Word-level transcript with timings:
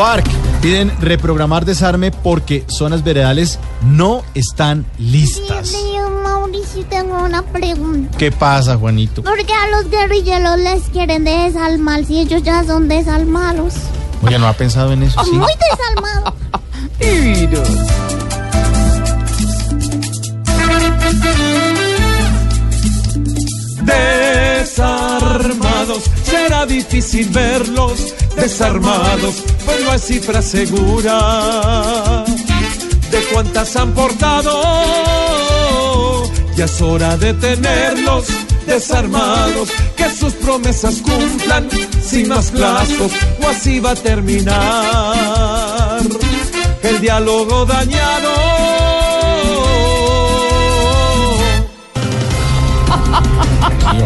FARC 0.00 0.26
piden 0.62 0.90
reprogramar 0.98 1.66
desarme 1.66 2.10
porque 2.10 2.64
zonas 2.68 3.04
veredales 3.04 3.58
no 3.82 4.24
están 4.32 4.86
listas. 4.96 5.74
Mauricio, 6.22 6.86
tengo 6.86 7.22
una 7.22 7.42
pregunta. 7.42 8.16
¿Qué 8.16 8.32
pasa, 8.32 8.78
Juanito? 8.78 9.22
¿Por 9.22 9.36
qué 9.44 9.52
a 9.52 9.68
los 9.68 9.90
guerrilleros 9.90 10.58
les 10.58 10.84
quieren 10.84 11.24
desalmar 11.24 12.06
si 12.06 12.18
ellos 12.18 12.42
ya 12.42 12.64
son 12.64 12.88
desalmados? 12.88 13.74
Oye, 14.22 14.38
¿no 14.38 14.48
ha 14.48 14.54
pensado 14.54 14.90
en 14.94 15.02
eso? 15.02 15.22
Sí. 15.22 15.32
Muy 15.32 15.52
desalmados. 15.70 16.32
difícil 26.66 27.28
verlos 27.30 28.14
desarmados, 28.36 29.36
pues 29.64 29.82
no 29.84 29.92
hay 29.92 29.98
cifra 29.98 30.42
segura 30.42 32.24
de 33.10 33.20
cuántas 33.32 33.74
han 33.76 33.92
portado. 33.92 34.62
Ya 36.56 36.64
es 36.64 36.82
hora 36.82 37.16
de 37.16 37.32
tenerlos 37.34 38.26
desarmados, 38.66 39.68
que 39.96 40.10
sus 40.10 40.32
promesas 40.34 41.00
cumplan 41.02 41.68
sin 42.02 42.28
más 42.28 42.50
plazos, 42.50 43.12
o 43.42 43.48
así 43.48 43.80
va 43.80 43.92
a 43.92 43.94
terminar 43.94 46.00
el 46.82 47.00
diálogo 47.00 47.64
dañado. 47.66 48.49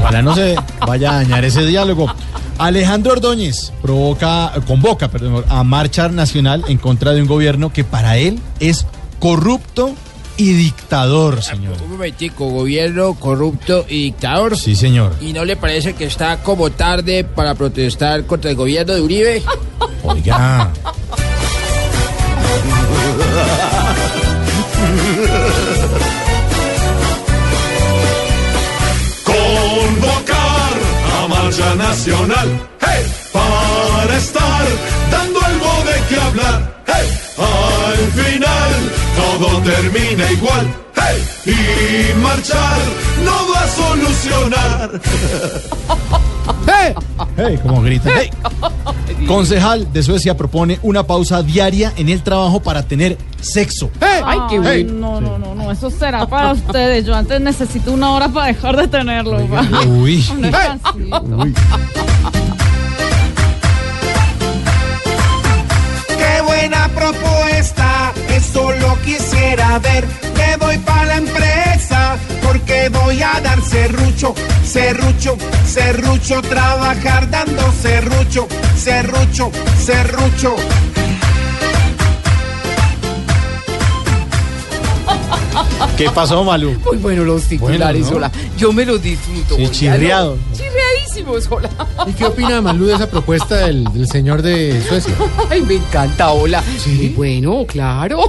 Ojalá 0.05 0.23
no 0.23 0.35
se 0.35 0.55
vaya 0.87 1.13
a 1.13 1.15
dañar 1.17 1.45
ese 1.45 1.65
diálogo. 1.65 2.13
Alejandro 2.59 3.13
Ordóñez 3.13 3.73
provoca, 3.83 4.53
convoca 4.67 5.09
perdón, 5.09 5.45
a 5.49 5.65
marcha 5.65 6.09
nacional 6.09 6.65
en 6.69 6.79
contra 6.79 7.13
de 7.13 7.23
un 7.23 7.27
gobierno 7.27 7.73
que 7.73 7.85
para 7.85 8.19
él 8.19 8.38
es 8.61 8.87
corrupto 9.19 9.95
y 10.37 10.52
dictador, 10.52 11.43
señor. 11.43 11.77
Un 11.83 11.93
momentico, 11.93 12.49
gobierno 12.51 13.15
corrupto 13.15 13.87
y 13.88 14.05
dictador. 14.05 14.59
Sí, 14.59 14.74
señor. 14.74 15.15
¿Y 15.21 15.33
no 15.33 15.45
le 15.45 15.57
parece 15.57 15.95
que 15.95 16.05
está 16.05 16.43
como 16.43 16.71
tarde 16.71 17.24
para 17.24 17.55
protestar 17.55 18.27
contra 18.27 18.51
el 18.51 18.57
gobierno 18.57 18.95
de 18.95 19.01
Uribe? 19.01 19.43
Oiga. 20.02 20.73
Nacional 31.55 32.49
hey, 32.80 33.07
para 33.33 34.16
estar 34.16 34.66
dando 35.10 35.41
algo 35.41 35.85
de 35.85 36.02
qué 36.09 36.21
hablar. 36.21 36.83
Hey, 36.85 37.09
al 37.38 38.13
final 38.13 38.73
todo 39.16 39.63
termina 39.63 40.33
igual. 40.33 40.74
Hey, 40.96 41.24
y 41.46 42.15
marchar 42.21 42.80
no 43.24 43.52
va 43.52 43.61
a 43.61 43.69
solucionar. 43.69 45.01
Hey, 47.37 47.59
como 47.62 47.82
grita. 47.82 48.10
Hey. 48.14 48.30
Concejal 49.26 49.92
de 49.92 50.02
Suecia 50.02 50.37
propone 50.37 50.78
una 50.82 51.06
pausa 51.06 51.42
diaria 51.42 51.92
en 51.96 52.09
el 52.09 52.23
trabajo 52.23 52.60
para 52.60 52.82
tener 52.82 53.16
sexo. 53.40 53.90
Ay, 54.00 54.38
qué 54.50 54.60
Hey. 54.62 54.84
No, 54.84 55.20
no, 55.20 55.38
no, 55.38 55.54
no, 55.54 55.70
eso 55.72 55.90
será 55.90 56.26
para 56.26 56.52
ustedes. 56.52 57.04
Yo 57.06 57.15
antes 57.15 57.40
necesito 57.40 57.92
una 57.92 58.10
hora 58.12 58.28
para 58.28 58.48
dejar 58.48 58.76
de 58.76 58.88
tenerlo. 58.88 59.38
Uy. 59.87 60.24
Un 60.30 60.42
descansito. 60.42 61.22
Uy. 61.22 61.54
Qué 66.09 66.41
buena 66.47 66.88
propuesta, 66.88 68.12
eso 68.28 68.70
lo 68.72 69.00
quisiera 69.03 69.78
ver. 69.78 70.06
Me 70.37 70.53
voy 73.15 73.23
a 73.23 73.41
dar 73.41 73.63
serrucho, 73.63 74.35
serrucho, 74.65 75.37
serrucho, 75.65 76.43
trabajar 76.43 77.31
dando 77.31 77.63
serrucho, 77.81 78.49
serrucho, 78.77 79.51
serrucho. 79.79 80.57
¿Qué 85.97 86.11
pasó, 86.11 86.43
Malú? 86.43 86.77
Muy 86.85 86.97
bueno 86.97 87.23
los 87.23 87.45
titulares, 87.45 88.03
Bueno, 88.03 88.11
¿no? 88.11 88.17
hola. 88.17 88.33
Yo 88.59 88.73
me 88.73 88.85
los 88.85 89.01
disfruto. 89.01 89.57
Sí, 89.57 89.69
chirriado. 89.71 90.37
¿no? 90.37 90.57
Chirriadísimos, 90.57 91.47
hola. 91.51 91.71
¿Y 92.09 92.13
qué 92.15 92.25
opina 92.27 92.61
Malú 92.61 92.87
de 92.87 92.95
esa 92.95 93.09
propuesta 93.09 93.59
del, 93.59 93.85
del 93.93 94.09
señor 94.09 94.43
de 94.43 94.83
Suecia? 94.89 95.15
Ay, 95.51 95.63
me 95.63 95.75
encanta, 95.75 96.31
hola. 96.33 96.65
¿Sí? 96.79 96.91
Muy 96.97 97.09
bueno, 97.11 97.65
claro. 97.69 98.25